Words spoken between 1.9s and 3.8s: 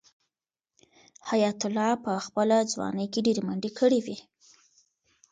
په خپله ځوانۍ کې ډېرې منډې